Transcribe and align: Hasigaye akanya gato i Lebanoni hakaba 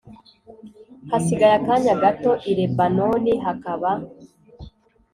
Hasigaye 1.11 1.53
akanya 1.59 1.93
gato 2.03 2.31
i 2.51 2.53
Lebanoni 2.57 3.33
hakaba 3.45 3.89